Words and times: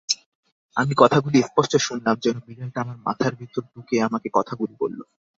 আমি 0.77 0.93
কথাগুলি 0.97 1.37
স্পষ্ট 1.41 1.73
শুনলাম-যেন 1.77 2.35
বিড়ালটা 2.45 2.79
আমার 2.81 2.97
মাথার 3.05 3.33
ভেতর 3.35 3.63
ঢুকে 3.71 3.95
আমাকে 4.01 4.27
কথাগুলি 4.33 4.73
বলল। 4.79 4.99